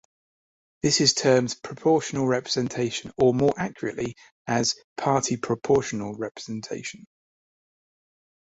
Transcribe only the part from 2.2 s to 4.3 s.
representation" or more accurately